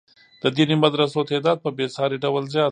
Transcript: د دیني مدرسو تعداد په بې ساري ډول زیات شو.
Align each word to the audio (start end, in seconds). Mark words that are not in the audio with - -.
د 0.41 0.43
دیني 0.55 0.75
مدرسو 0.83 1.19
تعداد 1.31 1.57
په 1.61 1.69
بې 1.77 1.85
ساري 1.95 2.17
ډول 2.23 2.43
زیات 2.53 2.67
شو. 2.69 2.69